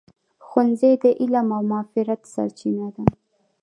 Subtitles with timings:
[0.47, 3.03] ښوونځی د علم او معرفت سرچینه ده.